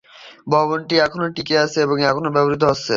[0.47, 2.89] ভবনটি এখনও টিকে আছে এবং এখনও ব্যবহৃত হচ্ছে।